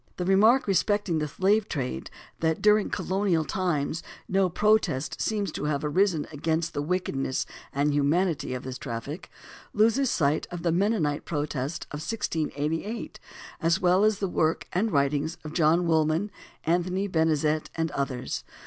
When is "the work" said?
14.17-14.65